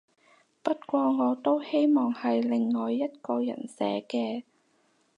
[0.63, 4.41] 不過我都希望係另外一個人寫嘅